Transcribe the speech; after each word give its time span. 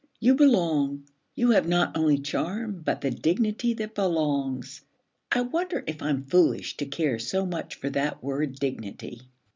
You 0.19 0.33
belong. 0.33 1.03
You 1.35 1.51
have 1.51 1.67
not 1.67 1.95
only 1.95 2.17
charm 2.17 2.81
but 2.83 3.01
the 3.01 3.11
dignity 3.11 3.75
that 3.75 3.93
belongs. 3.93 4.81
I 5.31 5.41
wonder 5.41 5.83
if 5.85 6.01
I'm 6.01 6.25
foolish 6.25 6.75
to 6.77 6.87
care 6.87 7.19
so 7.19 7.45
much 7.45 7.75
for 7.75 7.91
that 7.91 8.23
word 8.23 8.55
dignity. 8.55 9.21